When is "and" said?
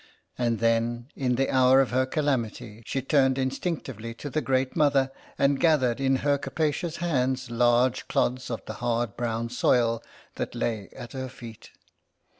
0.35-0.57, 5.37-5.59